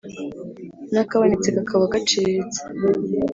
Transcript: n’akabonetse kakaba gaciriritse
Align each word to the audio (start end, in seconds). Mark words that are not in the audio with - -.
n’akabonetse 0.91 1.47
kakaba 1.55 1.85
gaciriritse 1.93 2.59